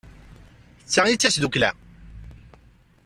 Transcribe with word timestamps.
D 0.85 0.87
ta 0.93 1.01
ay 1.05 1.15
d 1.15 1.19
tasdukla. 1.21 1.71